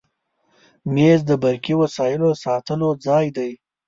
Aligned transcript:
مېز 0.93 1.19
د 1.29 1.31
برقي 1.43 1.73
وسایلو 1.81 2.29
ساتلو 2.43 2.89
ځای 3.05 3.25
دی. 3.37 3.51